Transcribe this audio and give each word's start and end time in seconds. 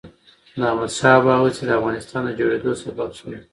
د 0.57 0.61
احمد 0.69 0.91
شاه 0.99 1.19
بابا 1.25 1.35
هڅې 1.45 1.63
د 1.65 1.71
افغانستان 1.79 2.21
د 2.25 2.29
جوړېدو 2.39 2.71
سبب 2.83 3.09
سوي. 3.19 3.39